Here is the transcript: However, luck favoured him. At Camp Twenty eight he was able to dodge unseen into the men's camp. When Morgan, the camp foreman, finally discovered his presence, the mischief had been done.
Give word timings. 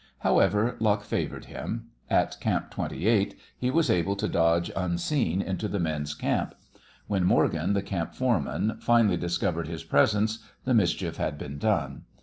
However, 0.21 0.77
luck 0.79 1.03
favoured 1.03 1.45
him. 1.45 1.91
At 2.09 2.39
Camp 2.39 2.71
Twenty 2.71 3.05
eight 3.05 3.37
he 3.55 3.69
was 3.69 3.91
able 3.91 4.15
to 4.15 4.27
dodge 4.27 4.71
unseen 4.75 5.43
into 5.43 5.67
the 5.67 5.79
men's 5.79 6.15
camp. 6.15 6.55
When 7.05 7.23
Morgan, 7.23 7.73
the 7.73 7.83
camp 7.83 8.15
foreman, 8.15 8.77
finally 8.79 9.17
discovered 9.17 9.67
his 9.67 9.83
presence, 9.83 10.39
the 10.65 10.73
mischief 10.73 11.17
had 11.17 11.37
been 11.37 11.59
done. 11.59 12.05